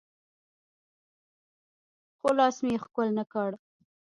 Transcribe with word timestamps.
خو 2.17 2.29
لاس 2.37 2.55
مې 2.65 2.71
يې 2.75 2.81
ښکل 2.83 3.07
نه 3.17 3.23
کړ. 3.31 3.49